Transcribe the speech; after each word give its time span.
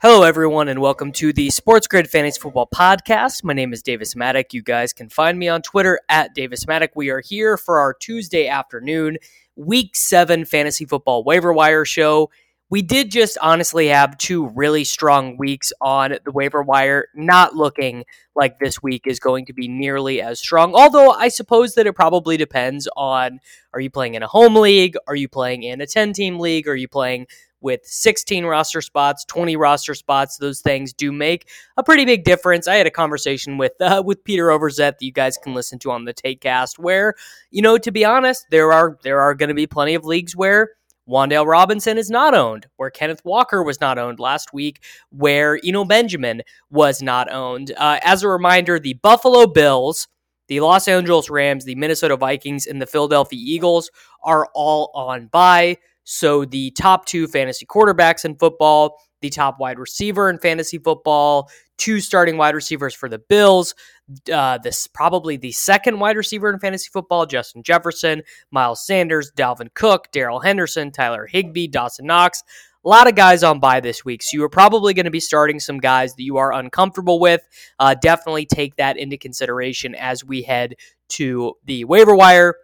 Hello, 0.00 0.22
everyone, 0.22 0.68
and 0.68 0.80
welcome 0.80 1.10
to 1.10 1.32
the 1.32 1.50
Sports 1.50 1.88
Grid 1.88 2.08
Fantasy 2.08 2.38
Football 2.38 2.68
Podcast. 2.72 3.42
My 3.42 3.52
name 3.52 3.72
is 3.72 3.82
Davis 3.82 4.14
Mattek. 4.14 4.52
You 4.52 4.62
guys 4.62 4.92
can 4.92 5.08
find 5.08 5.36
me 5.36 5.48
on 5.48 5.60
Twitter 5.60 5.98
at 6.08 6.36
Davis 6.36 6.66
Mattek. 6.66 6.90
We 6.94 7.10
are 7.10 7.18
here 7.18 7.56
for 7.56 7.80
our 7.80 7.94
Tuesday 7.94 8.46
afternoon, 8.46 9.18
Week 9.56 9.96
7 9.96 10.44
Fantasy 10.44 10.84
Football 10.84 11.24
Waiver 11.24 11.52
Wire 11.52 11.84
show. 11.84 12.30
We 12.70 12.80
did 12.80 13.10
just 13.10 13.38
honestly 13.42 13.88
have 13.88 14.16
two 14.18 14.46
really 14.50 14.84
strong 14.84 15.36
weeks 15.36 15.72
on 15.80 16.16
the 16.24 16.30
waiver 16.30 16.62
wire, 16.62 17.08
not 17.16 17.56
looking 17.56 18.04
like 18.36 18.60
this 18.60 18.80
week 18.80 19.02
is 19.06 19.18
going 19.18 19.46
to 19.46 19.52
be 19.52 19.66
nearly 19.66 20.22
as 20.22 20.38
strong. 20.38 20.76
Although 20.76 21.10
I 21.10 21.26
suppose 21.26 21.74
that 21.74 21.88
it 21.88 21.94
probably 21.94 22.36
depends 22.36 22.86
on 22.96 23.40
are 23.72 23.80
you 23.80 23.90
playing 23.90 24.14
in 24.14 24.22
a 24.22 24.28
home 24.28 24.54
league? 24.54 24.96
Are 25.08 25.16
you 25.16 25.28
playing 25.28 25.64
in 25.64 25.80
a 25.80 25.86
10 25.88 26.12
team 26.12 26.38
league? 26.38 26.68
Are 26.68 26.76
you 26.76 26.86
playing 26.86 27.26
with 27.60 27.84
16 27.84 28.44
roster 28.44 28.80
spots, 28.80 29.24
20 29.26 29.56
roster 29.56 29.94
spots. 29.94 30.36
Those 30.36 30.60
things 30.60 30.92
do 30.92 31.12
make 31.12 31.48
a 31.76 31.82
pretty 31.82 32.04
big 32.04 32.24
difference. 32.24 32.68
I 32.68 32.76
had 32.76 32.86
a 32.86 32.90
conversation 32.90 33.58
with 33.58 33.72
uh, 33.80 34.02
with 34.04 34.24
Peter 34.24 34.48
Overzet 34.48 34.98
that 34.98 35.02
you 35.02 35.12
guys 35.12 35.38
can 35.38 35.54
listen 35.54 35.78
to 35.80 35.90
on 35.90 36.04
the 36.04 36.14
Takecast, 36.14 36.78
where 36.78 37.14
you 37.50 37.62
know, 37.62 37.78
to 37.78 37.90
be 37.90 38.04
honest, 38.04 38.46
there 38.50 38.72
are 38.72 38.98
there 39.02 39.20
are 39.20 39.34
going 39.34 39.48
to 39.48 39.54
be 39.54 39.66
plenty 39.66 39.94
of 39.94 40.04
leagues 40.04 40.36
where 40.36 40.70
Wan'Dale 41.08 41.46
Robinson 41.46 41.96
is 41.96 42.10
not 42.10 42.34
owned, 42.34 42.66
where 42.76 42.90
Kenneth 42.90 43.24
Walker 43.24 43.62
was 43.62 43.80
not 43.80 43.98
owned 43.98 44.20
last 44.20 44.52
week, 44.52 44.82
where 45.10 45.58
Eno 45.64 45.84
Benjamin 45.84 46.42
was 46.70 47.00
not 47.00 47.32
owned. 47.32 47.72
Uh, 47.76 47.98
as 48.02 48.22
a 48.22 48.28
reminder, 48.28 48.78
the 48.78 48.94
Buffalo 48.94 49.46
Bills, 49.46 50.06
the 50.48 50.60
Los 50.60 50.86
Angeles 50.86 51.30
Rams, 51.30 51.64
the 51.64 51.74
Minnesota 51.76 52.16
Vikings, 52.16 52.66
and 52.66 52.80
the 52.80 52.86
Philadelphia 52.86 53.40
Eagles 53.42 53.90
are 54.22 54.48
all 54.54 54.90
on 54.94 55.28
bye. 55.28 55.78
So 56.10 56.46
the 56.46 56.70
top 56.70 57.04
two 57.04 57.26
fantasy 57.26 57.66
quarterbacks 57.66 58.24
in 58.24 58.36
football, 58.36 58.98
the 59.20 59.28
top 59.28 59.60
wide 59.60 59.78
receiver 59.78 60.30
in 60.30 60.38
fantasy 60.38 60.78
football, 60.78 61.50
two 61.76 62.00
starting 62.00 62.38
wide 62.38 62.54
receivers 62.54 62.94
for 62.94 63.10
the 63.10 63.18
Bills. 63.18 63.74
Uh, 64.32 64.56
this 64.56 64.86
probably 64.86 65.36
the 65.36 65.52
second 65.52 66.00
wide 66.00 66.16
receiver 66.16 66.50
in 66.50 66.58
fantasy 66.60 66.88
football: 66.90 67.26
Justin 67.26 67.62
Jefferson, 67.62 68.22
Miles 68.50 68.86
Sanders, 68.86 69.30
Dalvin 69.36 69.68
Cook, 69.74 70.10
Darrell 70.10 70.40
Henderson, 70.40 70.90
Tyler 70.92 71.26
Higbee, 71.26 71.68
Dawson 71.68 72.06
Knox. 72.06 72.42
A 72.86 72.88
lot 72.88 73.06
of 73.06 73.14
guys 73.14 73.42
on 73.42 73.60
bye 73.60 73.80
this 73.80 74.02
week, 74.02 74.22
so 74.22 74.30
you 74.32 74.42
are 74.44 74.48
probably 74.48 74.94
going 74.94 75.04
to 75.04 75.10
be 75.10 75.20
starting 75.20 75.60
some 75.60 75.76
guys 75.76 76.14
that 76.14 76.22
you 76.22 76.38
are 76.38 76.54
uncomfortable 76.54 77.20
with. 77.20 77.42
Uh, 77.78 77.94
definitely 78.00 78.46
take 78.46 78.76
that 78.76 78.96
into 78.96 79.18
consideration 79.18 79.94
as 79.94 80.24
we 80.24 80.40
head 80.40 80.74
to 81.08 81.52
the 81.66 81.84
waiver 81.84 82.16
wire 82.16 82.54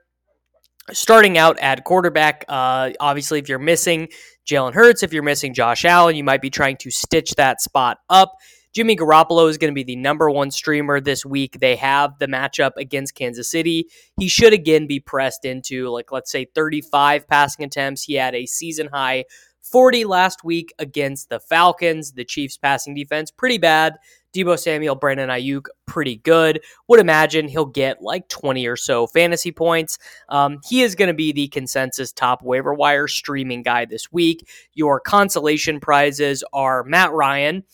starting 0.92 1.38
out 1.38 1.58
at 1.60 1.84
quarterback, 1.84 2.44
uh, 2.48 2.90
obviously, 3.00 3.38
if 3.38 3.48
you're 3.48 3.58
missing 3.58 4.08
Jalen 4.46 4.74
Hurts, 4.74 5.02
if 5.02 5.12
you're 5.12 5.22
missing 5.22 5.54
Josh 5.54 5.84
Allen, 5.84 6.16
you 6.16 6.24
might 6.24 6.42
be 6.42 6.50
trying 6.50 6.76
to 6.78 6.90
stitch 6.90 7.34
that 7.36 7.60
spot 7.60 7.98
up. 8.10 8.34
Jimmy 8.74 8.96
Garoppolo 8.96 9.48
is 9.48 9.56
going 9.56 9.70
to 9.70 9.74
be 9.74 9.84
the 9.84 9.94
number 9.94 10.28
one 10.28 10.50
streamer 10.50 11.00
this 11.00 11.24
week. 11.24 11.60
They 11.60 11.76
have 11.76 12.18
the 12.18 12.26
matchup 12.26 12.72
against 12.76 13.14
Kansas 13.14 13.48
City. 13.48 13.88
He 14.18 14.26
should 14.26 14.52
again 14.52 14.88
be 14.88 14.98
pressed 14.98 15.44
into, 15.44 15.88
like, 15.90 16.10
let's 16.10 16.30
say 16.30 16.46
35 16.56 17.28
passing 17.28 17.64
attempts. 17.64 18.02
He 18.02 18.14
had 18.14 18.34
a 18.34 18.46
season 18.46 18.88
high 18.92 19.26
40 19.62 20.04
last 20.04 20.42
week 20.42 20.74
against 20.80 21.28
the 21.28 21.38
Falcons. 21.38 22.12
The 22.12 22.24
Chiefs' 22.24 22.56
passing 22.56 22.96
defense, 22.96 23.30
pretty 23.30 23.58
bad. 23.58 23.94
Deebo 24.34 24.58
Samuel, 24.58 24.96
Brandon 24.96 25.28
Aiyuk, 25.28 25.66
pretty 25.86 26.16
good. 26.16 26.60
Would 26.88 27.00
imagine 27.00 27.48
he'll 27.48 27.64
get 27.64 28.02
like 28.02 28.28
20 28.28 28.66
or 28.66 28.76
so 28.76 29.06
fantasy 29.06 29.52
points. 29.52 29.98
Um, 30.28 30.58
he 30.68 30.82
is 30.82 30.94
going 30.94 31.08
to 31.08 31.14
be 31.14 31.32
the 31.32 31.48
consensus 31.48 32.12
top 32.12 32.42
waiver 32.42 32.74
wire 32.74 33.08
streaming 33.08 33.62
guy 33.62 33.84
this 33.84 34.10
week. 34.12 34.48
Your 34.74 35.00
consolation 35.00 35.80
prizes 35.80 36.42
are 36.52 36.84
Matt 36.84 37.12
Ryan, 37.12 37.64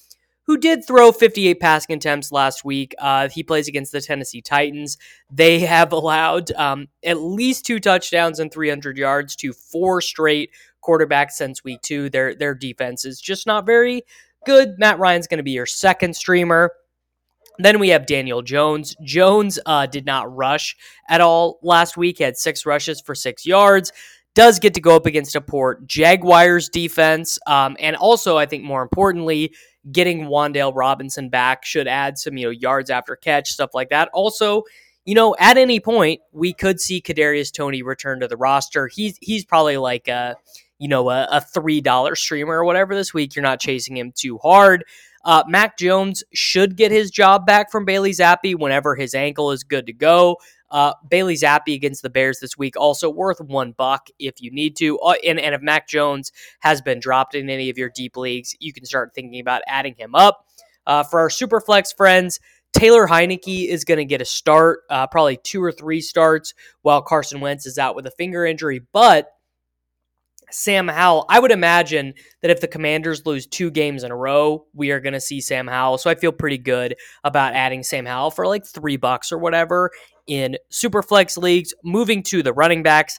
who 0.50 0.58
did 0.58 0.84
throw 0.84 1.12
58 1.12 1.60
passing 1.60 1.96
attempts 1.96 2.32
last 2.32 2.64
week. 2.64 2.94
Uh, 2.98 3.28
he 3.28 3.42
plays 3.42 3.68
against 3.68 3.92
the 3.92 4.00
Tennessee 4.00 4.42
Titans. 4.42 4.98
They 5.30 5.60
have 5.60 5.92
allowed 5.92 6.50
um, 6.52 6.88
at 7.04 7.20
least 7.20 7.64
two 7.64 7.80
touchdowns 7.80 8.40
and 8.40 8.52
300 8.52 8.98
yards 8.98 9.36
to 9.36 9.52
four 9.52 10.00
straight 10.00 10.50
quarterbacks 10.82 11.32
since 11.32 11.62
week 11.62 11.80
two. 11.82 12.10
Their 12.10 12.34
their 12.34 12.54
defense 12.54 13.04
is 13.04 13.20
just 13.20 13.46
not 13.46 13.66
very 13.66 14.02
good. 14.44 14.78
Matt 14.78 14.98
Ryan's 14.98 15.26
going 15.26 15.38
to 15.38 15.44
be 15.44 15.52
your 15.52 15.66
second 15.66 16.14
streamer. 16.14 16.72
Then 17.58 17.78
we 17.78 17.90
have 17.90 18.06
Daniel 18.06 18.42
Jones. 18.42 18.96
Jones 19.04 19.58
uh, 19.66 19.86
did 19.86 20.06
not 20.06 20.34
rush 20.34 20.76
at 21.08 21.20
all 21.20 21.58
last 21.62 21.96
week. 21.96 22.18
He 22.18 22.24
had 22.24 22.36
six 22.36 22.64
rushes 22.64 23.00
for 23.00 23.14
six 23.14 23.44
yards. 23.44 23.92
Does 24.34 24.58
get 24.58 24.74
to 24.74 24.80
go 24.80 24.96
up 24.96 25.06
against 25.06 25.34
a 25.34 25.40
port 25.40 25.86
Jaguars 25.86 26.68
defense. 26.68 27.38
Um, 27.46 27.76
and 27.80 27.96
also, 27.96 28.38
I 28.38 28.46
think 28.46 28.64
more 28.64 28.82
importantly, 28.82 29.54
getting 29.90 30.26
Wan'Dale 30.26 30.74
Robinson 30.74 31.28
back 31.28 31.64
should 31.64 31.88
add 31.88 32.16
some, 32.16 32.36
you 32.36 32.46
know, 32.46 32.50
yards 32.50 32.90
after 32.90 33.16
catch, 33.16 33.50
stuff 33.50 33.70
like 33.74 33.90
that. 33.90 34.08
Also, 34.14 34.62
you 35.04 35.14
know, 35.14 35.34
at 35.38 35.56
any 35.56 35.80
point, 35.80 36.20
we 36.32 36.52
could 36.52 36.80
see 36.80 37.00
Kadarius 37.00 37.52
Toney 37.52 37.82
return 37.82 38.20
to 38.20 38.28
the 38.28 38.36
roster. 38.36 38.86
He's 38.86 39.18
he's 39.20 39.44
probably 39.44 39.76
like 39.76 40.08
a 40.08 40.36
you 40.80 40.88
know, 40.88 41.10
a, 41.10 41.24
a 41.30 41.40
$3 41.40 42.16
streamer 42.16 42.54
or 42.54 42.64
whatever 42.64 42.94
this 42.96 43.14
week. 43.14 43.36
You're 43.36 43.42
not 43.44 43.60
chasing 43.60 43.96
him 43.96 44.12
too 44.12 44.38
hard. 44.38 44.84
Uh, 45.24 45.44
Mac 45.46 45.76
Jones 45.76 46.24
should 46.32 46.76
get 46.76 46.90
his 46.90 47.10
job 47.10 47.46
back 47.46 47.70
from 47.70 47.84
Bailey 47.84 48.12
Zappe 48.12 48.58
whenever 48.58 48.96
his 48.96 49.14
ankle 49.14 49.52
is 49.52 49.62
good 49.62 49.86
to 49.86 49.92
go. 49.92 50.38
Uh, 50.70 50.94
Bailey 51.08 51.34
Zappe 51.34 51.74
against 51.74 52.02
the 52.02 52.08
Bears 52.08 52.38
this 52.40 52.56
week 52.56 52.76
also 52.76 53.10
worth 53.10 53.40
one 53.40 53.72
buck 53.72 54.08
if 54.18 54.40
you 54.40 54.50
need 54.50 54.76
to. 54.76 54.98
Uh, 55.00 55.14
and, 55.26 55.38
and 55.38 55.54
if 55.54 55.60
Mac 55.60 55.86
Jones 55.86 56.32
has 56.60 56.80
been 56.80 56.98
dropped 56.98 57.34
in 57.34 57.50
any 57.50 57.68
of 57.68 57.76
your 57.76 57.90
deep 57.94 58.16
leagues, 58.16 58.56
you 58.60 58.72
can 58.72 58.86
start 58.86 59.12
thinking 59.14 59.40
about 59.40 59.62
adding 59.66 59.94
him 59.98 60.14
up. 60.14 60.46
Uh, 60.86 61.02
for 61.02 61.20
our 61.20 61.28
Superflex 61.28 61.94
friends, 61.94 62.40
Taylor 62.72 63.06
Heinicke 63.06 63.68
is 63.68 63.84
going 63.84 63.98
to 63.98 64.04
get 64.04 64.22
a 64.22 64.24
start, 64.24 64.80
uh, 64.88 65.06
probably 65.08 65.36
two 65.36 65.62
or 65.62 65.72
three 65.72 66.00
starts, 66.00 66.54
while 66.82 67.02
Carson 67.02 67.40
Wentz 67.40 67.66
is 67.66 67.78
out 67.78 67.96
with 67.96 68.06
a 68.06 68.12
finger 68.12 68.46
injury. 68.46 68.80
But 68.92 69.30
Sam 70.50 70.88
Howell, 70.88 71.26
I 71.28 71.40
would 71.40 71.50
imagine 71.50 72.14
that 72.42 72.50
if 72.50 72.60
the 72.60 72.68
Commanders 72.68 73.26
lose 73.26 73.46
two 73.46 73.70
games 73.70 74.04
in 74.04 74.10
a 74.10 74.16
row, 74.16 74.66
we 74.74 74.90
are 74.90 75.00
going 75.00 75.12
to 75.12 75.20
see 75.20 75.40
Sam 75.40 75.66
Howell. 75.66 75.98
So 75.98 76.10
I 76.10 76.14
feel 76.14 76.32
pretty 76.32 76.58
good 76.58 76.96
about 77.24 77.54
adding 77.54 77.82
Sam 77.82 78.06
Howell 78.06 78.30
for 78.30 78.46
like 78.46 78.66
three 78.66 78.96
bucks 78.96 79.32
or 79.32 79.38
whatever 79.38 79.90
in 80.26 80.56
Superflex 80.72 81.36
leagues. 81.36 81.74
Moving 81.84 82.22
to 82.24 82.42
the 82.42 82.52
running 82.52 82.82
backs, 82.82 83.18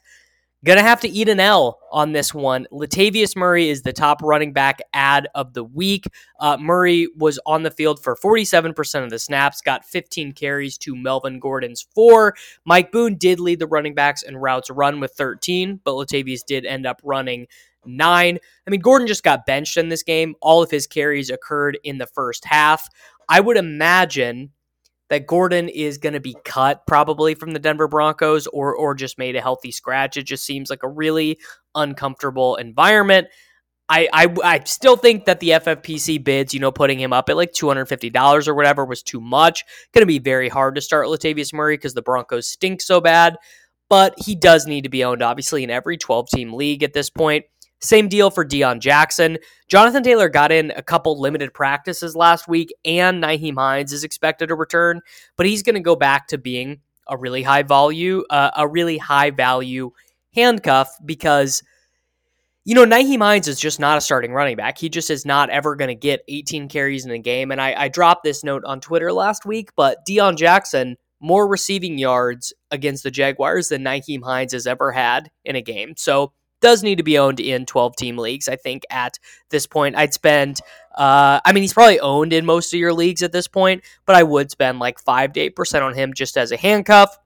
Gonna 0.64 0.84
have 0.84 1.02
to 1.02 1.10
eat 1.10 1.28
an 1.28 1.40
L 1.40 1.80
on 1.92 2.12
this 2.12 2.36
one. 2.36 2.68
Latavius 2.72 3.36
Murray 3.36 3.70
is 3.70 3.82
the 3.82 3.94
top 3.94 4.22
running 4.22 4.54
back 4.54 4.80
ad 4.94 5.28
of 5.34 5.54
the 5.54 5.64
week. 5.64 6.06
Uh, 6.40 6.56
Murray 6.58 7.08
was 7.18 7.40
on 7.48 7.64
the 7.64 7.72
field 7.72 8.00
for 8.04 8.16
47% 8.16 9.04
of 9.04 9.10
the 9.10 9.18
snaps, 9.18 9.62
got 9.62 9.84
15 9.84 10.34
carries 10.34 10.78
to 10.78 10.96
Melvin 10.96 11.40
Gordon's 11.40 11.82
four. 11.96 12.36
Mike 12.64 12.92
Boone 12.92 13.16
did 13.16 13.40
lead 13.40 13.58
the 13.58 13.66
running 13.66 13.96
backs 13.96 14.22
in 14.22 14.38
routes 14.38 14.70
run 14.70 15.00
with 15.00 15.14
13, 15.14 15.82
but 15.84 15.94
Latavius 15.94 16.46
did 16.46 16.68
end 16.68 16.86
up 16.86 17.02
running 17.04 17.48
nine. 17.84 18.38
I 18.68 18.70
mean, 18.70 18.82
Gordon 18.82 19.08
just 19.08 19.24
got 19.24 19.48
benched 19.48 19.78
in 19.78 19.90
this 19.90 20.04
game. 20.04 20.36
All 20.42 20.62
of 20.62 20.70
his 20.70 20.86
carries 20.86 21.32
occurred 21.32 21.80
in 21.84 21.98
the 21.98 22.06
first 22.06 22.46
half. 22.46 22.88
I 23.28 23.40
would 23.40 23.58
imagine 23.58 24.52
that 25.12 25.28
Gordon 25.28 25.68
is 25.68 25.98
going 25.98 26.14
to 26.14 26.22
be 26.22 26.38
cut 26.46 26.88
probably 26.88 27.36
from 27.36 27.52
the 27.52 27.60
Denver 27.60 27.90
Broncos 27.90 28.48
or 28.48 28.74
or 28.74 28.96
just 28.96 29.18
made 29.18 29.36
a 29.36 29.42
healthy 29.42 29.70
scratch. 29.72 30.16
It 30.16 30.24
just 30.24 30.46
seems 30.46 30.70
like 30.70 30.84
a 30.84 30.90
really 30.90 31.38
uncomfortable 31.76 32.56
environment. 32.56 33.28
I, 33.90 34.08
I, 34.14 34.36
I 34.42 34.64
still 34.64 34.96
think 34.96 35.26
that 35.26 35.42
the 35.42 35.50
FFPC 35.50 36.24
bids, 36.24 36.54
you 36.54 36.62
know, 36.62 36.72
putting 36.72 36.98
him 36.98 37.12
up 37.12 37.28
at 37.28 37.36
like 37.36 37.52
$250 37.52 38.48
or 38.48 38.56
whatever 38.56 38.86
was 38.86 39.04
too 39.04 39.20
much. 39.20 39.66
Going 39.94 40.04
to 40.04 40.06
be 40.06 40.20
very 40.20 40.48
hard 40.48 40.76
to 40.76 40.82
start 40.82 41.08
Latavius 41.08 41.52
Murray 41.52 41.76
because 41.76 41.94
the 41.94 42.02
Broncos 42.02 42.48
stink 42.48 42.80
so 42.80 43.02
bad. 43.02 43.36
But 43.90 44.14
he 44.18 44.34
does 44.34 44.66
need 44.66 44.84
to 44.84 44.90
be 44.90 45.04
owned, 45.04 45.22
obviously, 45.22 45.66
in 45.66 45.70
every 45.70 45.98
12 45.98 46.30
team 46.30 46.54
league 46.54 46.84
at 46.84 46.94
this 46.94 47.10
point. 47.10 47.44
Same 47.82 48.08
deal 48.08 48.30
for 48.30 48.46
Deon 48.46 48.80
Jackson. 48.80 49.38
Jonathan 49.68 50.04
Taylor 50.04 50.30
got 50.30 50.52
in 50.52 50.72
a 50.76 50.84
couple 50.84 51.20
limited 51.20 51.54
practices 51.54 52.16
last 52.16 52.48
week, 52.48 52.74
and 52.86 53.24
Nyheim 53.24 53.58
Hines 53.58 53.92
is 53.92 54.04
expected 54.04 54.48
to 54.48 54.56
return, 54.56 55.02
but 55.36 55.46
he's 55.46 55.64
going 55.64 55.76
to 55.76 55.82
go 55.82 55.96
back 55.96 56.28
to 56.28 56.38
being 56.38 56.80
a 57.08 57.18
really 57.18 57.42
high 57.42 57.64
value, 57.64 58.24
uh, 58.30 58.52
a 58.56 58.68
really 58.68 58.98
high 58.98 59.32
value 59.32 59.92
handcuff 60.34 60.90
because 61.06 61.64
you 62.64 62.76
know, 62.76 62.86
Nyheim 62.86 63.22
Hines 63.22 63.48
is 63.48 63.60
just 63.60 63.80
not 63.80 63.98
a 63.98 64.02
starting 64.02 64.34
running 64.34 64.56
back. 64.56 64.78
He 64.78 64.88
just 64.88 65.10
is 65.10 65.26
not 65.26 65.50
ever 65.50 65.76
going 65.76 65.88
to 65.88 65.96
get 65.96 66.24
18 66.28 66.70
carries 66.70 67.06
in 67.06 67.12
a 67.12 67.18
game. 67.18 67.52
And 67.52 67.60
I, 67.60 67.74
I, 67.74 67.88
dropped 67.88 68.24
this 68.24 68.44
note 68.44 68.64
on 68.66 68.80
Twitter 68.80 69.12
last 69.12 69.48
week, 69.48 69.72
but 69.76 70.06
Deon 70.08 70.38
Jackson, 70.38 70.96
more 71.20 71.48
receiving 71.48 71.98
yards 71.98 72.54
against 72.70 73.02
the 73.02 73.10
Jaguars 73.10 73.70
than 73.70 73.84
Nyheim 73.84 74.24
Hines 74.24 74.54
has 74.54 74.68
ever 74.68 74.92
had 74.92 75.32
in 75.44 75.56
a 75.56 75.62
game. 75.62 75.96
So 75.98 76.34
does 76.62 76.84
need 76.84 76.98
to 76.98 77.04
be 77.04 77.18
owned 77.18 77.40
in 77.40 77.66
12 77.66 77.96
team 77.96 78.18
leagues. 78.18 78.48
I 78.48 78.56
think 78.56 78.84
at 78.90 79.20
this 79.50 79.68
point, 79.68 79.96
I'd 79.96 80.14
spend, 80.14 80.62
uh, 80.96 81.42
I 81.44 81.52
mean, 81.52 81.64
he's 81.64 81.74
probably 81.74 82.00
owned 82.00 82.32
in 82.34 82.46
most 82.46 82.74
of 82.74 82.80
your 82.80 82.94
leagues 82.94 83.24
at 83.24 83.32
this 83.32 83.48
point, 83.48 83.84
but 84.06 84.16
I 84.16 84.24
would 84.24 84.52
spend 84.52 84.80
like 84.80 85.00
5 85.00 85.34
to 85.34 85.50
8% 85.52 85.82
on 85.82 85.94
him 85.94 86.14
just 86.14 86.38
as 86.38 86.52
a 86.52 86.58
handcuff. 86.58 87.18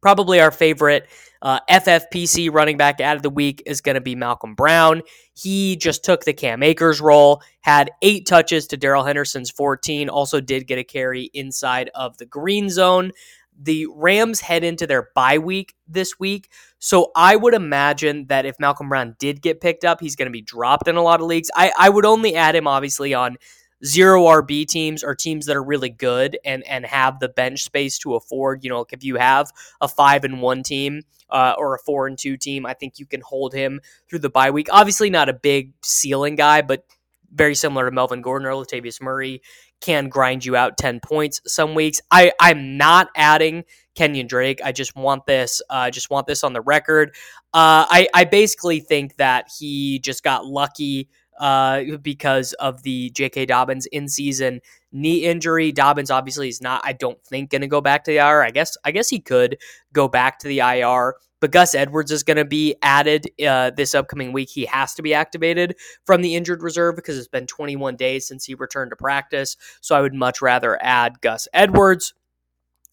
Probably 0.00 0.38
our 0.40 0.50
favorite 0.50 1.08
uh, 1.40 1.60
FFPC 1.70 2.52
running 2.52 2.78
back 2.78 3.00
out 3.00 3.16
of 3.16 3.22
the 3.22 3.30
week 3.30 3.62
is 3.66 3.82
going 3.82 3.94
to 3.94 4.00
be 4.00 4.14
Malcolm 4.14 4.54
Brown. 4.54 5.02
He 5.34 5.76
just 5.76 6.04
took 6.04 6.24
the 6.24 6.32
Cam 6.32 6.62
Akers 6.62 7.00
role, 7.00 7.42
had 7.60 7.90
eight 8.00 8.26
touches 8.26 8.66
to 8.68 8.76
Darrell 8.76 9.04
Henderson's 9.04 9.50
14, 9.50 10.08
also 10.08 10.40
did 10.40 10.66
get 10.66 10.78
a 10.78 10.84
carry 10.84 11.30
inside 11.34 11.90
of 11.94 12.16
the 12.16 12.26
green 12.26 12.70
zone. 12.70 13.12
The 13.60 13.86
Rams 13.94 14.40
head 14.40 14.64
into 14.64 14.86
their 14.86 15.10
bye 15.14 15.38
week 15.38 15.74
this 15.86 16.18
week. 16.18 16.50
So 16.78 17.12
I 17.14 17.36
would 17.36 17.54
imagine 17.54 18.26
that 18.26 18.46
if 18.46 18.58
Malcolm 18.58 18.88
Brown 18.88 19.16
did 19.18 19.40
get 19.42 19.60
picked 19.60 19.84
up, 19.84 20.00
he's 20.00 20.16
going 20.16 20.26
to 20.26 20.32
be 20.32 20.42
dropped 20.42 20.88
in 20.88 20.96
a 20.96 21.02
lot 21.02 21.20
of 21.20 21.26
leagues. 21.26 21.50
I, 21.54 21.72
I 21.78 21.88
would 21.88 22.04
only 22.04 22.34
add 22.34 22.56
him, 22.56 22.66
obviously, 22.66 23.14
on 23.14 23.36
zero 23.84 24.24
RB 24.24 24.66
teams 24.66 25.04
or 25.04 25.14
teams 25.14 25.46
that 25.46 25.56
are 25.56 25.62
really 25.62 25.90
good 25.90 26.38
and 26.44 26.66
and 26.66 26.86
have 26.86 27.20
the 27.20 27.28
bench 27.28 27.62
space 27.62 27.98
to 27.98 28.14
afford. 28.14 28.64
You 28.64 28.70
know, 28.70 28.86
if 28.90 29.04
you 29.04 29.16
have 29.16 29.50
a 29.80 29.88
five 29.88 30.24
and 30.24 30.40
one 30.40 30.62
team 30.62 31.02
uh, 31.30 31.54
or 31.58 31.74
a 31.74 31.78
four 31.78 32.06
and 32.06 32.18
two 32.18 32.36
team, 32.36 32.66
I 32.66 32.74
think 32.74 32.98
you 32.98 33.06
can 33.06 33.20
hold 33.20 33.52
him 33.52 33.80
through 34.08 34.20
the 34.20 34.30
bye 34.30 34.50
week. 34.50 34.68
Obviously, 34.70 35.10
not 35.10 35.28
a 35.28 35.34
big 35.34 35.72
ceiling 35.82 36.36
guy, 36.36 36.62
but 36.62 36.84
very 37.34 37.54
similar 37.54 37.84
to 37.84 37.90
Melvin 37.90 38.22
Gordon 38.22 38.46
or 38.46 38.52
Latavius 38.52 39.02
Murray 39.02 39.42
can 39.80 40.08
grind 40.08 40.44
you 40.44 40.56
out 40.56 40.78
10 40.78 41.00
points 41.00 41.40
some 41.46 41.74
weeks. 41.74 42.00
I, 42.10 42.32
I'm 42.40 42.76
not 42.78 43.08
adding 43.16 43.64
Kenyan 43.94 44.28
Drake. 44.28 44.60
I 44.64 44.72
just 44.72 44.96
want 44.96 45.26
this. 45.26 45.60
I 45.68 45.88
uh, 45.88 45.90
just 45.90 46.10
want 46.10 46.26
this 46.26 46.42
on 46.42 46.52
the 46.52 46.60
record. 46.60 47.10
Uh, 47.52 47.86
I, 47.88 48.08
I 48.14 48.24
basically 48.24 48.80
think 48.80 49.16
that 49.16 49.46
he 49.58 49.98
just 49.98 50.22
got 50.22 50.46
lucky 50.46 51.08
uh, 51.38 51.82
because 52.02 52.52
of 52.54 52.82
the 52.82 53.10
J.K. 53.10 53.46
Dobbins 53.46 53.86
in 53.86 54.08
season 54.08 54.60
knee 54.92 55.24
injury. 55.24 55.72
Dobbins 55.72 56.10
obviously 56.10 56.48
is 56.48 56.60
not, 56.60 56.80
I 56.84 56.92
don't 56.92 57.22
think, 57.24 57.50
going 57.50 57.62
to 57.62 57.66
go 57.66 57.80
back 57.80 58.04
to 58.04 58.10
the 58.10 58.18
IR. 58.18 58.42
I 58.42 58.50
guess, 58.50 58.76
I 58.84 58.92
guess 58.92 59.08
he 59.08 59.20
could 59.20 59.58
go 59.92 60.08
back 60.08 60.38
to 60.40 60.48
the 60.48 60.60
IR. 60.60 61.14
But 61.44 61.50
Gus 61.50 61.74
Edwards 61.74 62.10
is 62.10 62.22
going 62.22 62.38
to 62.38 62.46
be 62.46 62.74
added 62.80 63.26
uh, 63.46 63.68
this 63.68 63.94
upcoming 63.94 64.32
week. 64.32 64.48
He 64.48 64.64
has 64.64 64.94
to 64.94 65.02
be 65.02 65.12
activated 65.12 65.76
from 66.06 66.22
the 66.22 66.36
injured 66.36 66.62
reserve 66.62 66.96
because 66.96 67.18
it's 67.18 67.28
been 67.28 67.46
21 67.46 67.96
days 67.96 68.26
since 68.26 68.46
he 68.46 68.54
returned 68.54 68.92
to 68.92 68.96
practice. 68.96 69.58
So 69.82 69.94
I 69.94 70.00
would 70.00 70.14
much 70.14 70.40
rather 70.40 70.82
add 70.82 71.20
Gus 71.20 71.46
Edwards. 71.52 72.14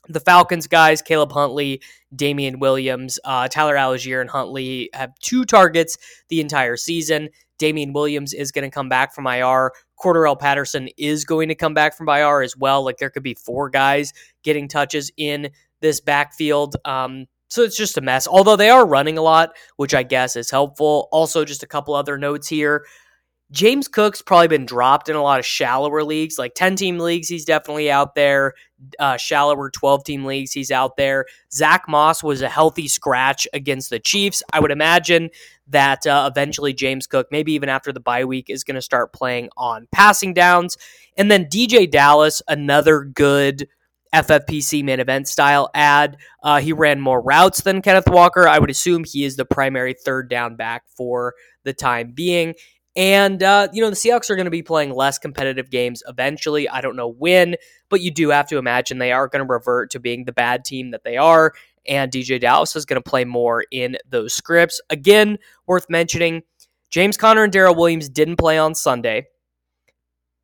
The 0.09 0.19
Falcons 0.19 0.67
guys, 0.67 1.01
Caleb 1.01 1.31
Huntley, 1.31 1.81
Damien 2.13 2.59
Williams, 2.59 3.21
uh, 3.23 3.47
Tyler 3.47 3.77
Allgeier, 3.77 4.19
and 4.19 4.29
Huntley 4.29 4.89
have 4.93 5.17
two 5.19 5.45
targets 5.45 5.97
the 6.27 6.41
entire 6.41 6.75
season. 6.75 7.29
Damien 7.57 7.93
Williams 7.93 8.33
is 8.33 8.51
going 8.51 8.69
to 8.69 8.69
come 8.69 8.89
back 8.89 9.15
from 9.15 9.27
IR. 9.27 9.71
Cordarrelle 9.97 10.37
Patterson 10.37 10.89
is 10.97 11.23
going 11.23 11.47
to 11.47 11.55
come 11.55 11.73
back 11.73 11.95
from 11.95 12.09
IR 12.09 12.41
as 12.41 12.57
well. 12.57 12.83
Like 12.83 12.97
there 12.97 13.09
could 13.09 13.23
be 13.23 13.33
four 13.33 13.69
guys 13.69 14.11
getting 14.43 14.67
touches 14.67 15.09
in 15.15 15.51
this 15.79 16.01
backfield. 16.01 16.75
Um, 16.83 17.27
so 17.51 17.63
it's 17.63 17.75
just 17.75 17.97
a 17.97 18.01
mess. 18.01 18.29
Although 18.29 18.55
they 18.55 18.69
are 18.69 18.87
running 18.87 19.17
a 19.17 19.21
lot, 19.21 19.57
which 19.75 19.93
I 19.93 20.03
guess 20.03 20.37
is 20.37 20.49
helpful. 20.49 21.09
Also, 21.11 21.43
just 21.43 21.63
a 21.63 21.67
couple 21.67 21.93
other 21.93 22.17
notes 22.17 22.47
here. 22.47 22.85
James 23.51 23.89
Cook's 23.89 24.21
probably 24.21 24.47
been 24.47 24.65
dropped 24.65 25.09
in 25.09 25.17
a 25.17 25.21
lot 25.21 25.37
of 25.37 25.45
shallower 25.45 26.05
leagues, 26.05 26.39
like 26.39 26.55
10 26.55 26.77
team 26.77 26.97
leagues. 26.97 27.27
He's 27.27 27.43
definitely 27.43 27.91
out 27.91 28.15
there. 28.15 28.53
Uh, 28.97 29.17
shallower 29.17 29.69
12 29.69 30.05
team 30.05 30.23
leagues, 30.23 30.53
he's 30.53 30.71
out 30.71 30.95
there. 30.95 31.25
Zack 31.51 31.89
Moss 31.89 32.23
was 32.23 32.41
a 32.41 32.47
healthy 32.47 32.87
scratch 32.87 33.45
against 33.51 33.89
the 33.89 33.99
Chiefs. 33.99 34.41
I 34.53 34.61
would 34.61 34.71
imagine 34.71 35.29
that 35.67 36.07
uh, 36.07 36.29
eventually 36.31 36.71
James 36.71 37.05
Cook, 37.05 37.27
maybe 37.31 37.51
even 37.51 37.67
after 37.67 37.91
the 37.91 37.99
bye 37.99 38.23
week, 38.23 38.49
is 38.49 38.63
going 38.63 38.75
to 38.75 38.81
start 38.81 39.11
playing 39.11 39.49
on 39.57 39.89
passing 39.91 40.33
downs. 40.33 40.77
And 41.17 41.29
then 41.29 41.47
DeeJay 41.47 41.91
Dallas, 41.91 42.41
another 42.47 43.03
good 43.03 43.67
FFPC 44.13 44.83
main 44.83 44.99
event 44.99 45.27
style 45.27 45.69
ad. 45.73 46.17
Uh, 46.43 46.59
he 46.59 46.73
ran 46.73 46.99
more 46.99 47.21
routes 47.21 47.61
than 47.61 47.81
Kenneth 47.81 48.09
Walker. 48.09 48.47
I 48.47 48.59
would 48.59 48.69
assume 48.69 49.03
he 49.03 49.23
is 49.23 49.35
the 49.35 49.45
primary 49.45 49.93
third 49.93 50.29
down 50.29 50.55
back 50.55 50.83
for 50.95 51.33
the 51.63 51.73
time 51.73 52.11
being. 52.13 52.55
And, 52.95 53.41
uh, 53.41 53.69
you 53.71 53.81
know, 53.81 53.89
the 53.89 53.95
Seahawks 53.95 54.29
are 54.29 54.35
going 54.35 54.45
to 54.45 54.51
be 54.51 54.63
playing 54.63 54.93
less 54.93 55.17
competitive 55.17 55.69
games 55.69 56.03
eventually. 56.07 56.67
I 56.67 56.81
don't 56.81 56.97
know 56.97 57.07
when, 57.07 57.55
but 57.89 58.01
you 58.01 58.11
do 58.11 58.29
have 58.29 58.47
to 58.49 58.57
imagine 58.57 58.97
they 58.97 59.13
are 59.13 59.29
going 59.29 59.45
to 59.45 59.51
revert 59.51 59.91
to 59.91 59.99
being 59.99 60.25
the 60.25 60.33
bad 60.33 60.65
team 60.65 60.91
that 60.91 61.05
they 61.05 61.15
are. 61.15 61.53
And 61.87 62.11
DeeJay 62.11 62.41
Dallas 62.41 62.75
is 62.75 62.85
going 62.85 63.01
to 63.01 63.09
play 63.09 63.23
more 63.23 63.63
in 63.71 63.97
those 64.09 64.33
scripts. 64.33 64.81
Again, 64.89 65.37
worth 65.65 65.89
mentioning 65.89 66.43
James 66.89 67.15
Conner 67.15 67.43
and 67.43 67.53
Darrel 67.53 67.75
Williams 67.75 68.09
didn't 68.09 68.35
play 68.35 68.57
on 68.57 68.75
Sunday. 68.75 69.27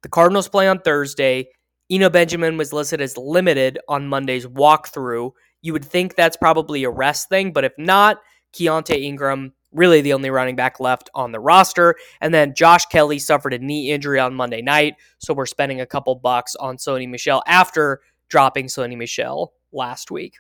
The 0.02 0.10
Cardinals 0.10 0.48
play 0.48 0.70
on 0.70 0.80
Thursday. 0.80 1.50
Eno 1.90 2.10
Benjamin 2.10 2.58
was 2.58 2.74
listed 2.74 3.02
as 3.02 3.18
limited 3.18 3.80
on 3.88 4.08
Monday's 4.08 4.46
walkthrough. 4.46 5.32
You 5.62 5.74
would 5.74 5.86
think 5.86 6.16
that's 6.16 6.38
probably 6.38 6.84
a 6.84 6.90
rest 6.90 7.30
thing, 7.30 7.54
but 7.54 7.64
if 7.64 7.74
not, 7.78 8.20
Keaontay 8.54 9.02
Ingram 9.02 9.54
really 9.72 10.02
the 10.02 10.14
only 10.14 10.30
running 10.30 10.56
back 10.56 10.80
left 10.80 11.10
on 11.14 11.32
the 11.32 11.40
roster. 11.40 11.96
And 12.22 12.34
then 12.34 12.54
Josh 12.56 12.86
Kelley 12.86 13.20
suffered 13.20 13.54
a 13.54 13.60
knee 13.60 13.92
injury 13.92 14.20
on 14.20 14.34
Monday 14.34 14.62
night, 14.62 14.96
so 15.20 15.34
we're 15.34 15.46
spending 15.46 15.82
a 15.82 15.86
couple 15.86 16.16
bucks 16.16 16.56
on 16.56 16.78
Sony 16.78 17.08
Michel 17.08 17.44
after 17.48 18.02
dropping 18.30 18.66
Sony 18.66 18.98
Michel 18.98 19.54
last 19.72 20.12
week. 20.12 20.36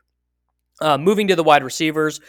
Uh, 0.80 0.98
moving 0.98 1.28
to 1.28 1.36
the 1.36 1.44
wide 1.44 1.64
receivers, 1.64 2.20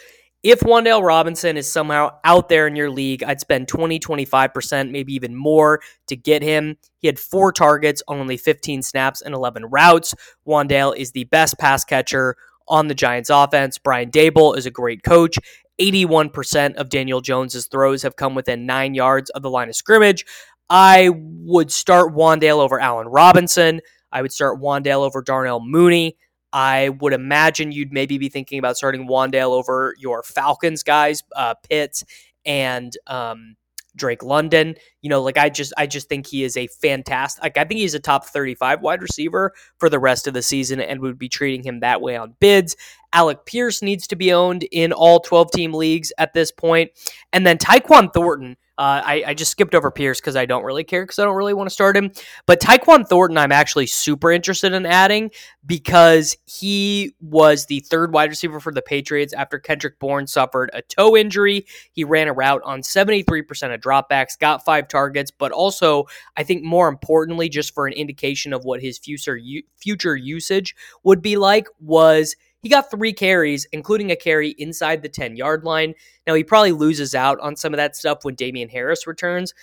if 0.41 0.61
Wan'Dale 0.61 1.03
Robinson 1.03 1.57
is 1.57 1.69
somehow 1.69 2.11
out 2.23 2.47
there 2.47 2.65
in 2.65 2.75
your 2.75 2.89
league, 2.89 3.23
I'd 3.23 3.41
spend 3.41 3.67
20, 3.67 3.99
25%, 3.99 4.91
maybe 4.91 5.13
even 5.13 5.35
more 5.35 5.81
to 6.07 6.15
get 6.15 6.41
him. 6.41 6.77
He 6.99 7.07
had 7.07 7.19
four 7.19 7.51
targets 7.51 8.01
on 8.07 8.19
only 8.19 8.37
15 8.37 8.81
snaps 8.81 9.21
and 9.21 9.35
11 9.35 9.65
routes. 9.65 10.13
Wan'Dale 10.47 10.95
is 10.95 11.11
the 11.11 11.25
best 11.25 11.57
pass 11.59 11.83
catcher 11.83 12.35
on 12.69 12.87
the 12.87 12.95
Giants 12.95 13.29
offense. 13.29 13.77
Brian 13.77 14.11
Daboll 14.11 14.57
is 14.57 14.65
a 14.65 14.71
great 14.71 15.03
coach. 15.03 15.37
81% 15.81 16.75
of 16.75 16.89
Daniel 16.89 17.21
Jones's 17.21 17.67
throws 17.67 18.03
have 18.03 18.15
come 18.15 18.35
within 18.35 18.65
nine 18.65 18.93
yards 18.93 19.29
of 19.31 19.41
the 19.41 19.49
line 19.49 19.69
of 19.69 19.75
scrimmage. 19.75 20.25
I 20.69 21.09
would 21.15 21.71
start 21.71 22.13
Wan'Dale 22.13 22.59
over 22.59 22.79
Allen 22.79 23.07
Robinson. 23.07 23.81
I 24.11 24.21
would 24.21 24.31
start 24.31 24.59
Wan'Dale 24.61 25.05
over 25.05 25.21
Darnell 25.21 25.59
Mooney. 25.59 26.17
I 26.51 26.89
would 26.89 27.13
imagine 27.13 27.71
you'd 27.71 27.93
maybe 27.93 28.17
be 28.17 28.29
thinking 28.29 28.59
about 28.59 28.77
starting 28.77 29.07
Wan'Dale 29.07 29.51
over 29.51 29.95
your 29.99 30.23
Falcons 30.23 30.83
guys, 30.83 31.23
uh, 31.35 31.55
Pitts 31.69 32.03
and 32.45 32.91
um, 33.07 33.55
Drake 33.95 34.23
London. 34.23 34.75
You 35.01 35.09
know, 35.09 35.21
like 35.21 35.37
I 35.37 35.49
just 35.49 35.73
I 35.77 35.85
just 35.85 36.09
think 36.09 36.25
he 36.25 36.43
is 36.43 36.57
a 36.57 36.67
fantastic 36.67 37.43
like 37.43 37.57
I 37.57 37.65
think 37.65 37.79
he's 37.79 37.93
a 37.93 37.99
top 37.99 38.25
35 38.25 38.81
wide 38.81 39.01
receiver 39.01 39.53
for 39.77 39.89
the 39.89 39.99
rest 39.99 40.27
of 40.27 40.33
the 40.33 40.41
season 40.41 40.79
and 40.79 41.01
would 41.01 41.19
be 41.19 41.29
treating 41.29 41.63
him 41.63 41.81
that 41.81 42.01
way 42.01 42.15
on 42.15 42.35
bids. 42.39 42.75
Alec 43.13 43.45
Pierce 43.45 43.81
needs 43.81 44.07
to 44.07 44.15
be 44.15 44.33
owned 44.33 44.63
in 44.71 44.91
all 44.91 45.19
12 45.19 45.51
team 45.51 45.73
leagues 45.73 46.11
at 46.17 46.33
this 46.33 46.51
point. 46.51 46.91
And 47.33 47.45
then 47.45 47.57
Tyquan 47.57 48.13
Thornton 48.13 48.57
uh, 48.79 49.01
I, 49.05 49.23
I, 49.27 49.33
just 49.33 49.51
skipped 49.51 49.75
over 49.75 49.91
Pierce 49.91 50.21
because 50.21 50.37
I 50.37 50.45
don't 50.45 50.63
really 50.63 50.85
care 50.85 51.03
because 51.03 51.19
I 51.19 51.25
don't 51.25 51.35
really 51.35 51.53
want 51.53 51.67
to 51.67 51.73
start 51.73 51.97
him. 51.97 52.13
But 52.45 52.61
Tyquan 52.61 53.05
Thornton, 53.05 53.37
I'm 53.37 53.51
actually 53.51 53.87
super 53.87 54.31
interested 54.31 54.71
in 54.71 54.85
adding 54.85 55.31
because 55.65 56.37
he 56.45 57.13
was 57.19 57.65
the 57.65 57.81
third 57.81 58.13
wide 58.13 58.29
receiver 58.29 58.61
for 58.61 58.71
the 58.71 58.81
Patriots 58.81 59.33
after 59.33 59.59
Kendrick 59.59 59.99
Bourne 59.99 60.27
suffered 60.27 60.69
a 60.73 60.81
toe 60.81 61.17
injury. 61.17 61.65
He 61.91 62.05
ran 62.05 62.29
a 62.29 62.33
route 62.33 62.61
on 62.63 62.79
73% 62.79 63.73
of 63.73 63.81
dropbacks, 63.81 64.39
got 64.39 64.63
five 64.63 64.87
targets, 64.87 65.29
but 65.29 65.51
also, 65.51 66.05
I 66.37 66.43
think 66.43 66.63
more 66.63 66.87
importantly, 66.87 67.49
just 67.49 67.73
for 67.73 67.85
an 67.85 67.91
indication 67.91 68.53
of 68.53 68.63
what 68.63 68.81
his 68.81 68.97
future 68.97 69.37
future 69.75 70.15
usage 70.15 70.73
would 71.03 71.21
be 71.21 71.35
like, 71.35 71.67
was 71.81 72.37
he 72.61 72.69
got 72.69 72.91
three 72.91 73.13
carries, 73.13 73.65
including 73.71 74.11
a 74.11 74.15
carry 74.15 74.49
inside 74.57 75.01
the 75.01 75.09
10 75.09 75.35
yard 75.35 75.63
line. 75.63 75.93
Now, 76.27 76.33
he 76.33 76.43
probably 76.43 76.71
loses 76.71 77.15
out 77.15 77.39
on 77.39 77.55
some 77.55 77.73
of 77.73 77.77
that 77.77 77.95
stuff 77.95 78.19
when 78.23 78.35
Damien 78.35 78.69
Harris 78.69 79.07
returns, 79.07 79.53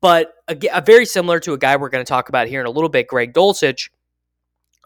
but 0.00 0.34
a, 0.48 0.56
a 0.72 0.80
very 0.80 1.06
similar 1.06 1.40
to 1.40 1.52
a 1.52 1.58
guy 1.58 1.76
we're 1.76 1.88
going 1.88 2.04
to 2.04 2.08
talk 2.08 2.28
about 2.28 2.48
here 2.48 2.60
in 2.60 2.66
a 2.66 2.70
little 2.70 2.88
bit, 2.88 3.08
Greg 3.08 3.32
Dulcich 3.32 3.88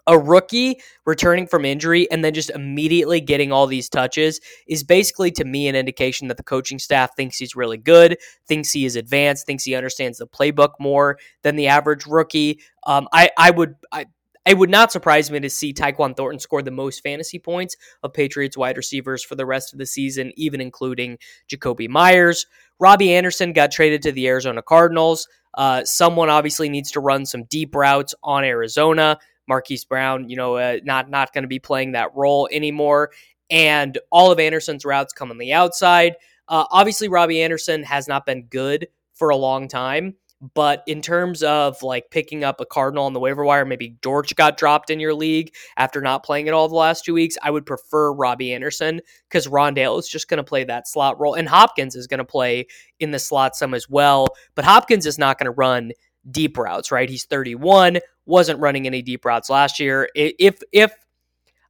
a 0.09 0.17
rookie 0.17 0.81
returning 1.05 1.47
from 1.47 1.63
injury 1.63 2.09
and 2.11 2.25
then 2.25 2.33
just 2.33 2.49
immediately 2.49 3.21
getting 3.21 3.51
all 3.51 3.67
these 3.67 3.87
touches 3.87 4.41
is 4.67 4.83
basically 4.83 5.29
to 5.29 5.45
me 5.45 5.67
an 5.67 5.75
indication 5.75 6.27
that 6.27 6.37
the 6.37 6.43
coaching 6.43 6.79
staff 6.79 7.15
thinks 7.15 7.37
he's 7.37 7.55
really 7.55 7.77
good, 7.77 8.17
thinks 8.47 8.71
he 8.71 8.85
is 8.85 8.95
advanced, 8.95 9.45
thinks 9.45 9.63
he 9.63 9.75
understands 9.75 10.17
the 10.17 10.27
playbook 10.27 10.71
more 10.79 11.17
than 11.43 11.55
the 11.55 11.67
average 11.67 12.07
rookie. 12.07 12.59
Um, 12.87 13.07
I 13.13 13.29
I 13.37 13.51
would 13.51 13.75
I, 13.91 14.07
it 14.45 14.57
would 14.57 14.69
not 14.69 14.91
surprise 14.91 15.29
me 15.29 15.39
to 15.39 15.49
see 15.49 15.73
Tyquan 15.73 16.15
Thornton 16.15 16.39
score 16.39 16.61
the 16.61 16.71
most 16.71 17.03
fantasy 17.03 17.39
points 17.39 17.75
of 18.03 18.13
Patriots 18.13 18.57
wide 18.57 18.77
receivers 18.77 19.23
for 19.23 19.35
the 19.35 19.45
rest 19.45 19.73
of 19.73 19.79
the 19.79 19.85
season, 19.85 20.31
even 20.35 20.61
including 20.61 21.17
Jakobi 21.51 21.89
Meyers. 21.89 22.45
Robbie 22.79 23.13
Anderson 23.13 23.53
got 23.53 23.71
traded 23.71 24.01
to 24.03 24.11
the 24.11 24.27
Arizona 24.27 24.61
Cardinals. 24.61 25.27
Uh, 25.55 25.83
someone 25.83 26.29
obviously 26.29 26.69
needs 26.69 26.91
to 26.91 26.99
run 26.99 27.25
some 27.25 27.43
deep 27.45 27.75
routes 27.75 28.15
on 28.23 28.43
Arizona. 28.43 29.17
Marquise 29.47 29.83
Brown, 29.83 30.29
you 30.29 30.35
know, 30.35 30.55
uh, 30.55 30.77
not 30.83 31.09
not 31.09 31.33
going 31.33 31.43
to 31.43 31.47
be 31.47 31.59
playing 31.59 31.93
that 31.93 32.15
role 32.15 32.47
anymore. 32.51 33.11
And 33.49 33.97
all 34.11 34.31
of 34.31 34.39
Anderson's 34.39 34.85
routes 34.85 35.11
come 35.11 35.31
on 35.31 35.39
the 35.39 35.53
outside. 35.53 36.15
Uh, 36.47 36.65
obviously, 36.71 37.07
Robbie 37.07 37.41
Anderson 37.41 37.83
has 37.83 38.07
not 38.07 38.25
been 38.25 38.43
good 38.43 38.87
for 39.15 39.29
a 39.29 39.35
long 39.35 39.67
time. 39.67 40.15
But 40.53 40.83
in 40.87 41.01
terms 41.01 41.43
of 41.43 41.83
like 41.83 42.11
picking 42.11 42.45
up 42.45 42.61
a 42.61 42.65
Cardinal 42.65 43.05
on 43.05 43.13
the 43.13 43.19
waiver 43.19 43.43
wire, 43.43 43.65
maybe 43.65 43.89
Dortch 44.01 44.33
got 44.35 44.57
dropped 44.57 44.89
in 44.89 44.99
your 44.99 45.13
league 45.13 45.53
after 45.75 45.99
not 45.99 46.23
playing 46.23 46.47
at 46.47 46.53
all 46.53 46.69
the 46.69 46.75
last 46.75 47.03
two 47.03 47.13
weeks. 47.13 47.37
I 47.43 47.51
would 47.51 47.65
prefer 47.65 48.13
Robbie 48.13 48.53
Anderson 48.53 49.01
because 49.27 49.47
Rondale 49.47 49.99
is 49.99 50.07
just 50.07 50.29
going 50.29 50.37
to 50.37 50.43
play 50.43 50.63
that 50.63 50.87
slot 50.87 51.19
role, 51.19 51.33
and 51.33 51.49
Hopkins 51.49 51.95
is 51.95 52.07
going 52.07 52.19
to 52.19 52.25
play 52.25 52.67
in 52.99 53.11
the 53.11 53.19
slot 53.19 53.57
some 53.57 53.73
as 53.73 53.89
well. 53.89 54.27
But 54.55 54.63
Hopkins 54.63 55.05
is 55.05 55.17
not 55.17 55.37
going 55.37 55.45
to 55.45 55.51
run 55.51 55.91
deep 56.31 56.57
routes, 56.57 56.91
right? 56.91 57.09
He's 57.09 57.25
31, 57.25 57.99
wasn't 58.25 58.59
running 58.59 58.85
any 58.87 59.01
deep 59.01 59.25
routes 59.25 59.49
last 59.49 59.79
year. 59.79 60.09
If 60.15 60.61
if 60.71 60.93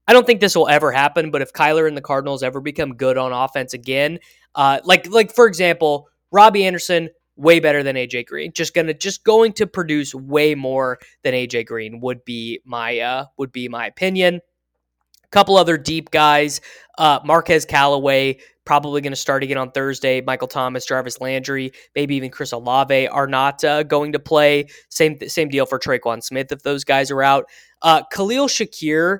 I 0.07 0.13
don't 0.13 0.25
think 0.25 0.41
this 0.41 0.55
will 0.55 0.67
ever 0.67 0.91
happen, 0.91 1.31
but 1.31 1.41
if 1.41 1.53
Kyler 1.53 1.87
and 1.87 1.97
the 1.97 2.01
Cardinals 2.01 2.43
ever 2.43 2.61
become 2.61 2.95
good 2.95 3.17
on 3.17 3.31
offense 3.31 3.73
again, 3.73 4.19
uh, 4.55 4.79
like 4.83 5.07
like 5.09 5.33
for 5.33 5.47
example, 5.47 6.07
Robbie 6.31 6.65
Anderson 6.65 7.09
way 7.39 7.59
better 7.59 7.81
than 7.81 7.95
AJ 7.95 8.27
Green. 8.27 8.51
Just 8.53 8.73
gonna 8.73 8.93
just 8.93 9.23
going 9.23 9.53
to 9.53 9.65
produce 9.65 10.13
way 10.13 10.55
more 10.55 10.99
than 11.23 11.33
AJ 11.33 11.65
Green 11.67 11.99
would 12.01 12.23
be 12.25 12.59
my 12.65 12.99
uh 12.99 13.25
would 13.37 13.51
be 13.51 13.67
my 13.67 13.87
opinion. 13.87 14.35
A 14.35 15.29
couple 15.31 15.57
other 15.57 15.77
deep 15.77 16.09
guys, 16.09 16.59
uh, 16.97 17.19
Marquez 17.23 17.63
Callaway 17.63 18.39
probably 18.65 19.01
going 19.01 19.11
to 19.11 19.15
start 19.15 19.41
again 19.43 19.57
on 19.57 19.71
Thursday. 19.71 20.21
Michael 20.21 20.47
Thomas, 20.47 20.85
Jarvis 20.85 21.19
Landry, 21.19 21.71
maybe 21.95 22.15
even 22.15 22.29
Chris 22.29 22.51
Olave 22.51 23.07
are 23.07 23.25
not 23.25 23.63
uh, 23.63 23.81
going 23.81 24.11
to 24.11 24.19
play. 24.19 24.67
Same 24.89 25.17
same 25.27 25.49
deal 25.49 25.65
for 25.65 25.79
Tre'Quan 25.79 26.21
Smith 26.23 26.51
if 26.51 26.61
those 26.63 26.83
guys 26.83 27.09
are 27.09 27.23
out. 27.23 27.45
Uh, 27.81 28.03
Khalil 28.11 28.47
Shakir. 28.47 29.19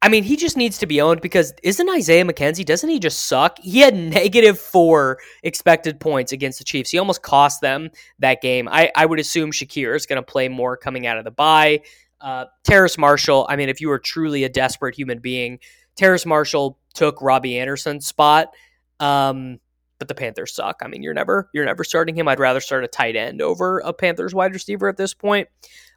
I 0.00 0.08
mean, 0.08 0.22
he 0.22 0.36
just 0.36 0.56
needs 0.56 0.78
to 0.78 0.86
be 0.86 1.00
owned 1.00 1.20
because 1.20 1.52
isn't 1.62 1.90
Isaiah 1.90 2.24
McKenzie, 2.24 2.64
doesn't 2.64 2.88
he 2.88 3.00
just 3.00 3.26
suck? 3.26 3.58
He 3.58 3.80
had 3.80 3.96
negative 3.96 4.58
four 4.58 5.18
expected 5.42 5.98
points 5.98 6.30
against 6.30 6.58
the 6.58 6.64
Chiefs. 6.64 6.90
He 6.90 6.98
almost 6.98 7.22
cost 7.22 7.60
them 7.60 7.90
that 8.20 8.40
game. 8.40 8.68
I, 8.68 8.92
I 8.94 9.06
would 9.06 9.18
assume 9.18 9.50
Shakir 9.50 9.96
is 9.96 10.06
going 10.06 10.18
to 10.18 10.22
play 10.22 10.48
more 10.48 10.76
coming 10.76 11.06
out 11.06 11.18
of 11.18 11.24
the 11.24 11.32
bye. 11.32 11.80
Uh, 12.20 12.44
Terrace 12.62 12.96
Marshall, 12.96 13.46
I 13.48 13.56
mean, 13.56 13.68
if 13.68 13.80
you 13.80 13.88
were 13.88 13.98
truly 13.98 14.44
a 14.44 14.48
desperate 14.48 14.94
human 14.94 15.18
being, 15.18 15.58
Terrace 15.96 16.26
Marshall 16.26 16.78
took 16.94 17.20
Robbie 17.20 17.58
Anderson's 17.58 18.06
spot. 18.06 18.52
Um, 19.00 19.58
but 19.98 20.08
the 20.08 20.14
Panthers 20.14 20.54
suck. 20.54 20.80
I 20.82 20.88
mean, 20.88 21.02
you're 21.02 21.14
never 21.14 21.48
you're 21.52 21.64
never 21.64 21.84
starting 21.84 22.16
him. 22.16 22.28
I'd 22.28 22.40
rather 22.40 22.60
start 22.60 22.84
a 22.84 22.88
tight 22.88 23.16
end 23.16 23.42
over 23.42 23.80
a 23.80 23.92
Panthers 23.92 24.34
wide 24.34 24.52
receiver 24.52 24.88
at 24.88 24.96
this 24.96 25.14
point. 25.14 25.48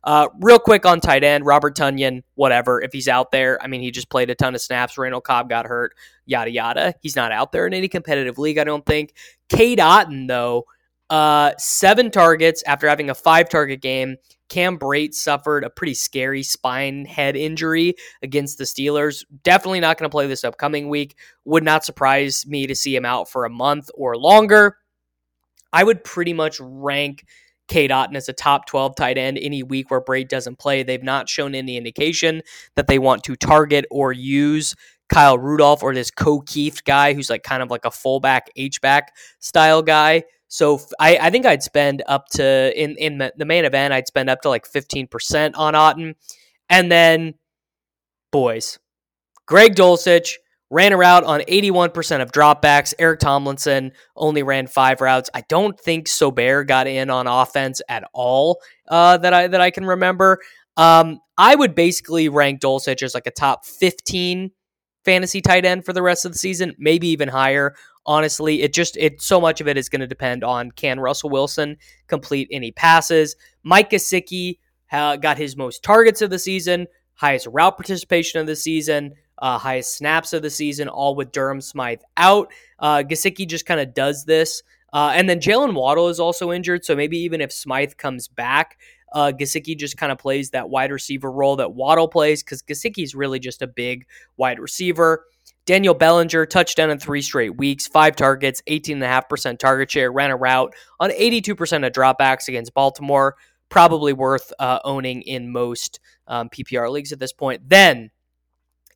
Uh, 0.04 0.28
real 0.40 0.58
quick 0.58 0.86
on 0.86 1.00
tight 1.00 1.24
end, 1.24 1.46
Robert 1.46 1.76
Tonyan, 1.76 2.24
whatever. 2.34 2.82
If 2.82 2.92
he's 2.92 3.08
out 3.08 3.32
there, 3.32 3.62
I 3.62 3.68
mean, 3.68 3.82
he 3.82 3.92
just 3.92 4.10
played 4.10 4.32
a 4.32 4.36
ton 4.36 4.56
of 4.56 4.62
snaps. 4.62 4.98
Randall 4.98 5.22
Cobb 5.22 5.48
got 5.48 5.68
hurt, 5.68 5.94
yada 6.26 6.50
yada. 6.50 6.96
He's 7.02 7.16
not 7.16 7.32
out 7.32 7.52
there 7.52 7.68
in 7.68 7.74
any 7.74 7.88
competitive 7.88 8.40
league, 8.40 8.58
I 8.58 8.64
don't 8.64 8.86
think. 8.86 9.14
Cade 9.50 9.78
Otton, 9.78 10.28
though, 10.28 10.66
uh, 11.12 11.52
seven 11.58 12.10
targets 12.10 12.64
after 12.66 12.88
having 12.88 13.10
a 13.10 13.16
five 13.16 13.50
target 13.50 13.82
game. 13.82 14.16
Cam 14.48 14.78
Brate 14.80 15.14
suffered 15.14 15.64
a 15.64 15.70
pretty 15.70 15.94
scary 15.94 16.42
spine 16.42 17.06
head 17.06 17.36
injury 17.36 17.96
against 18.22 18.58
the 18.58 18.64
Steelers. 18.64 19.24
Definitely 19.44 19.82
not 19.82 19.98
going 19.98 20.10
to 20.10 20.14
play 20.14 20.28
this 20.28 20.44
upcoming 20.44 20.90
week. 20.90 21.18
Would 21.46 21.64
not 21.64 21.86
surprise 21.86 22.46
me 22.48 22.66
to 22.66 22.76
see 22.76 22.96
him 22.96 23.06
out 23.06 23.30
for 23.30 23.46
a 23.46 23.50
month 23.50 23.90
or 23.94 24.18
longer. 24.18 24.78
I 25.72 25.84
would 25.84 26.04
pretty 26.04 26.34
much 26.34 26.60
rank 26.62 27.26
Cade 27.68 27.92
Otton 27.92 28.16
as 28.16 28.28
a 28.28 28.34
top 28.34 28.66
12 28.66 28.96
tight 28.96 29.18
end 29.18 29.38
any 29.38 29.64
week 29.64 29.92
where 29.92 30.02
Brate 30.02 30.28
doesn't 30.28 30.60
play. 30.60 30.84
They've 30.84 31.04
not 31.04 31.30
shown 31.30 31.56
any 31.56 31.78
indication 31.78 32.42
that 32.76 32.88
they 32.88 33.00
want 33.00 33.24
to 33.24 33.36
target 33.36 33.86
or 33.90 34.12
use 34.12 34.76
Kyle 35.08 35.38
Rudolph 35.38 35.84
or 35.84 35.94
this 35.94 36.12
Ko 36.12 36.42
Kieft 36.42 36.84
guy 36.84 37.14
who's 37.14 37.30
like 37.30 37.44
kind 37.44 37.64
of 37.64 37.70
like 37.70 37.86
a 37.86 37.92
fullback 37.92 38.50
H-back 38.56 39.14
style 39.40 39.82
guy. 39.82 40.24
So 40.52 40.82
I, 41.00 41.18
I 41.18 41.30
think 41.30 41.46
I'd 41.46 41.64
spend 41.64 42.04
up 42.08 42.28
to 42.32 42.74
in 42.76 42.98
in 42.98 43.20
the 43.20 43.46
main 43.46 43.64
event 43.64 43.94
I'd 43.94 44.08
spend 44.08 44.30
up 44.30 44.42
to 44.42 44.50
like 44.50 44.70
15% 44.70 45.54
on 45.56 45.74
Otton. 45.76 46.16
And 46.70 46.92
then 46.92 47.36
boys, 48.34 48.78
Greg 49.46 49.76
Dulcich 49.76 50.34
ran 50.70 50.92
a 50.92 50.98
route 50.98 51.24
on 51.24 51.40
81% 51.42 52.22
of 52.22 52.34
dropbacks. 52.34 52.94
Eric 53.00 53.22
Tomlinson 53.22 53.94
only 54.18 54.44
ran 54.44 54.68
five 54.68 55.00
routes. 55.00 55.30
I 55.34 55.46
don't 55.48 55.80
think 55.80 56.08
Saubert 56.08 56.68
got 56.68 56.86
in 56.86 57.10
on 57.10 57.28
offense 57.28 57.82
at 57.88 58.04
all 58.12 58.60
uh, 58.90 59.18
that 59.20 59.34
I 59.34 59.48
that 59.48 59.62
I 59.62 59.72
can 59.72 59.86
remember. 59.86 60.40
Um, 60.76 61.22
I 61.38 61.56
would 61.56 61.76
basically 61.76 62.28
rank 62.28 62.60
Dulcich 62.60 63.04
as 63.04 63.14
like 63.14 63.26
a 63.26 63.32
top 63.32 63.66
15 63.66 64.52
fantasy 65.04 65.42
tight 65.42 65.66
end 65.66 65.86
for 65.86 65.94
the 65.94 66.02
rest 66.02 66.26
of 66.26 66.32
the 66.32 66.38
season, 66.38 66.76
maybe 66.78 67.08
even 67.08 67.30
higher. 67.30 67.76
Honestly 68.06 68.64
it 68.64 68.74
just 68.74 68.98
it 68.98 69.22
so 69.22 69.40
much 69.40 69.62
of 69.62 69.68
it 69.68 69.78
is 69.78 69.88
going 69.88 70.00
to 70.02 70.08
depend 70.08 70.44
on 70.44 70.72
can 70.72 71.00
russell 71.00 71.30
wilson 71.30 71.78
complete 72.08 72.48
any 72.52 72.72
passes. 72.72 73.36
Mike 73.64 73.92
gesicki 73.92 74.58
uh, 74.92 75.16
got 75.18 75.38
his 75.38 75.56
most 75.56 75.84
targets 75.84 76.22
of 76.22 76.32
the 76.32 76.40
season 76.40 76.88
highest 77.14 77.48
route 77.52 77.78
participation 77.78 78.42
of 78.42 78.48
the 78.48 78.56
season 78.56 79.14
uh, 79.38 79.58
highest 79.60 79.98
snaps 79.98 80.34
of 80.34 80.42
the 80.42 80.50
season 80.50 80.88
all 80.88 81.16
with 81.16 81.32
durham 81.32 81.62
smythe 81.62 82.02
out. 82.18 82.52
Uh, 82.80 83.04
gesicki 83.08 83.48
just 83.48 83.66
kind 83.66 83.80
of 83.80 83.94
does 83.94 84.26
this. 84.26 84.64
Uh, 84.94 85.14
and 85.16 85.30
then 85.30 85.40
Jalen 85.40 85.74
waddle 85.74 86.10
is 86.10 86.20
also 86.20 86.52
injured 86.52 86.84
so 86.84 86.96
maybe 86.96 87.20
even 87.20 87.40
if 87.40 87.52
smythe 87.52 87.94
comes 87.98 88.28
back 88.28 88.78
uh, 89.12 89.32
Gesicki 89.38 89.78
just 89.78 89.98
kind 89.98 90.12
of 90.12 90.18
plays 90.18 90.52
that 90.52 90.70
wide 90.70 90.92
receiver 90.92 91.32
role 91.32 91.58
that 91.58 91.74
Waddle 91.74 92.08
plays 92.08 92.44
because 92.44 92.62
Gesicki 92.62 93.04
is 93.04 93.16
really 93.16 93.40
just 93.40 93.62
a 93.62 93.68
big 93.68 94.06
wide 94.38 94.60
receiver. 94.60 95.26
Daniel 95.66 95.94
Bellinger, 95.94 96.46
touchdown 96.46 96.90
in 96.90 96.98
three 96.98 97.22
straight 97.22 97.56
weeks, 97.58 97.88
five 97.88 98.16
targets, 98.16 98.62
18.5% 98.68 99.60
target 99.60 99.92
share, 99.92 100.12
ran 100.12 100.32
a 100.32 100.36
route 100.36 100.74
on 101.00 101.12
82% 101.12 101.86
of 101.86 101.94
dropbacks 101.94 102.48
against 102.48 102.74
Baltimore. 102.74 103.36
Probably 103.70 104.12
worth 104.12 104.52
uh, 104.60 104.80
owning 104.84 105.22
in 105.22 105.52
most 105.52 106.00
um, 106.28 106.50
PPR 106.50 106.92
leagues 106.92 107.14
at 107.14 107.20
this 107.20 107.32
point. 107.32 107.70
Then, 107.70 108.12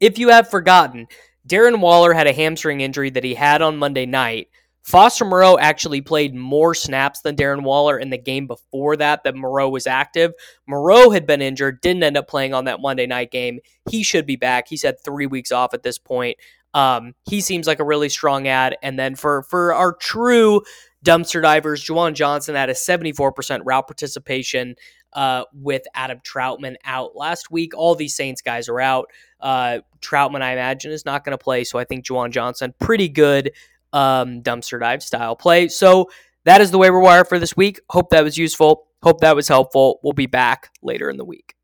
if 0.01 0.17
you 0.17 0.29
have 0.29 0.49
forgotten, 0.49 1.07
Darren 1.47 1.79
Waller 1.79 2.13
had 2.13 2.27
a 2.27 2.33
hamstring 2.33 2.81
injury 2.81 3.09
that 3.11 3.23
he 3.23 3.35
had 3.35 3.61
on 3.61 3.77
Monday 3.77 4.05
night. 4.05 4.49
Foster 4.85 5.25
Moreau 5.25 5.57
actually 5.57 5.99
played 6.01 6.35
more 6.35 6.75
snaps 6.75 7.21
than 7.21 7.35
Darren 7.35 7.63
Waller 7.63 7.97
in 7.97 8.11
the 8.11 8.19
game 8.19 8.45
before 8.45 8.95
that, 8.97 9.23
that 9.23 9.35
Moreau 9.35 9.67
was 9.67 9.87
active. 9.87 10.31
Moreau 10.67 11.09
had 11.09 11.25
been 11.25 11.41
injured, 11.41 11.81
didn't 11.81 12.03
end 12.03 12.15
up 12.15 12.27
playing 12.27 12.53
on 12.53 12.65
that 12.65 12.79
Monday 12.79 13.07
night 13.07 13.31
game. 13.31 13.59
He 13.89 14.03
should 14.03 14.27
be 14.27 14.35
back. 14.35 14.67
He's 14.67 14.83
had 14.83 15.03
three 15.03 15.25
weeks 15.25 15.51
off 15.51 15.73
at 15.73 15.81
this 15.81 15.97
point. 15.97 16.37
Um, 16.75 17.15
he 17.27 17.41
seems 17.41 17.65
like 17.65 17.79
a 17.79 17.83
really 17.83 18.09
strong 18.09 18.47
ad. 18.47 18.77
And 18.83 18.99
then 18.99 19.15
for 19.15 19.41
for 19.43 19.73
our 19.73 19.93
true 19.93 20.61
dumpster 21.03 21.41
divers, 21.41 21.83
Juwan 21.83 22.13
Johnson 22.13 22.53
had 22.53 22.69
a 22.69 22.73
74% 22.73 23.61
route 23.65 23.87
participation 23.87 24.75
uh, 25.13 25.45
with 25.51 25.81
Adam 25.95 26.19
Trautman 26.19 26.75
out 26.85 27.15
last 27.15 27.49
week. 27.49 27.75
All 27.75 27.95
these 27.95 28.15
Saints 28.15 28.43
guys 28.43 28.69
are 28.69 28.81
out. 28.81 29.09
Uh, 29.39 29.79
Trautman, 30.01 30.43
I 30.43 30.51
imagine, 30.51 30.91
is 30.91 31.05
not 31.05 31.23
going 31.23 31.35
to 31.35 31.43
play. 31.43 31.63
So 31.63 31.79
I 31.79 31.85
think 31.85 32.05
Juwan 32.05 32.29
Johnson, 32.31 32.75
pretty 32.79 33.09
good 33.09 33.51
um, 33.95 34.41
dumpster 34.41 34.79
dive 34.79 35.01
style 35.01 35.35
play. 35.35 35.69
So 35.69 36.09
that 36.43 36.61
is 36.61 36.71
the 36.71 36.77
waiver 36.77 36.99
wire 36.99 37.25
for 37.25 37.39
this 37.39 37.57
week. 37.57 37.79
Hope 37.89 38.09
that 38.11 38.23
was 38.23 38.37
useful. 38.37 38.85
Hope 39.01 39.21
that 39.21 39.35
was 39.35 39.47
helpful. 39.47 39.99
We'll 40.03 40.13
be 40.13 40.27
back 40.27 40.69
later 40.83 41.09
in 41.09 41.17
the 41.17 41.25
week. 41.25 41.55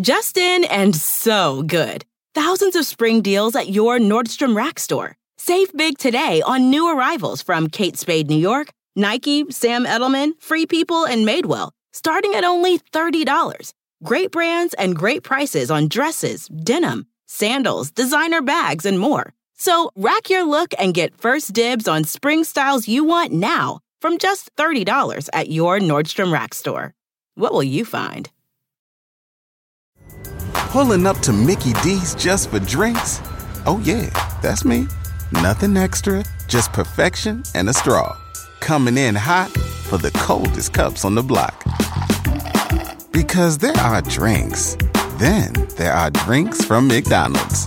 Justin 0.00 0.64
and 0.64 0.94
so 0.94 1.62
good. 1.62 2.04
Thousands 2.34 2.76
of 2.76 2.86
spring 2.86 3.20
deals 3.20 3.56
at 3.56 3.70
your 3.70 3.98
Nordstrom 3.98 4.54
Rack 4.54 4.78
store. 4.78 5.16
Save 5.38 5.72
big 5.76 5.98
today 5.98 6.42
on 6.42 6.70
new 6.70 6.88
arrivals 6.88 7.42
from 7.42 7.68
Kate 7.68 7.96
Spade 7.96 8.28
New 8.28 8.36
York, 8.36 8.70
Nike, 8.96 9.50
Sam 9.50 9.84
Edelman, 9.84 10.32
Free 10.40 10.66
People, 10.66 11.04
and 11.04 11.26
Madewell, 11.26 11.70
starting 11.92 12.34
at 12.34 12.44
only 12.44 12.78
$30. 12.78 13.72
Great 14.04 14.30
brands 14.30 14.74
and 14.74 14.94
great 14.94 15.22
prices 15.22 15.70
on 15.70 15.88
dresses, 15.88 16.48
denim, 16.48 17.06
sandals, 17.26 17.90
designer 17.90 18.42
bags, 18.42 18.84
and 18.84 18.98
more. 18.98 19.32
So 19.58 19.90
rack 19.96 20.30
your 20.30 20.44
look 20.44 20.72
and 20.78 20.94
get 20.94 21.20
first 21.20 21.52
dibs 21.52 21.88
on 21.88 22.04
spring 22.04 22.44
styles 22.44 22.86
you 22.86 23.02
want 23.02 23.32
now 23.32 23.80
from 24.00 24.18
just 24.18 24.54
$30 24.54 25.28
at 25.32 25.50
your 25.50 25.80
Nordstrom 25.80 26.32
Rack 26.32 26.54
store. 26.54 26.94
What 27.34 27.52
will 27.52 27.64
you 27.64 27.84
find? 27.84 28.30
Pulling 30.52 31.06
up 31.06 31.18
to 31.20 31.32
Mickey 31.32 31.72
D's 31.82 32.14
just 32.14 32.50
for 32.50 32.60
drinks? 32.60 33.20
Oh, 33.66 33.80
yeah, 33.82 34.10
that's 34.42 34.64
me. 34.64 34.86
Nothing 35.32 35.76
extra, 35.76 36.24
just 36.46 36.72
perfection 36.72 37.42
and 37.54 37.68
a 37.68 37.72
straw. 37.72 38.16
Coming 38.60 38.96
in 38.96 39.16
hot 39.16 39.50
for 39.50 39.98
the 39.98 40.12
coldest 40.12 40.72
cups 40.72 41.04
on 41.04 41.16
the 41.16 41.22
block. 41.22 41.64
Because 43.10 43.58
there 43.58 43.76
are 43.78 44.02
drinks, 44.02 44.76
then 45.18 45.52
there 45.76 45.92
are 45.92 46.10
drinks 46.10 46.64
from 46.64 46.86
McDonald's. 46.86 47.66